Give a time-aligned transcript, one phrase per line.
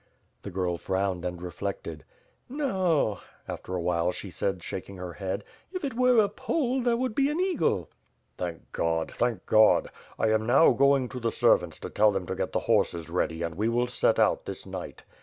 [0.41, 2.05] The girl frowned and reflected.
[2.49, 5.43] "No," after a while she said, shaking her head.
[5.75, 7.87] "H it were a Pole, there would be an eagle."
[8.35, 9.11] "Thank God!
[9.15, 9.91] Thank God!
[10.17, 13.09] I am now going to the ser vants to tell them to get the horses
[13.11, 15.03] ready and we will set out this night."